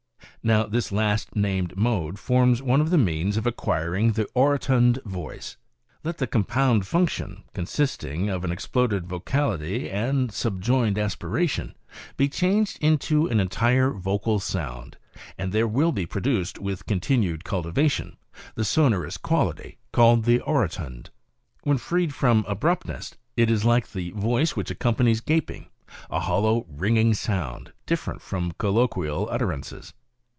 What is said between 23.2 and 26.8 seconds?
it is like the voice which accompanies gaping, a hollow